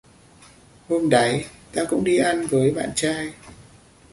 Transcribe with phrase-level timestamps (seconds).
[0.87, 3.33] hôm đáy tao cũng đi ăn với bạn trai